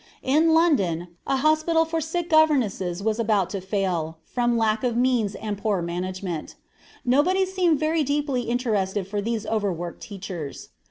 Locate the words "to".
3.51-3.61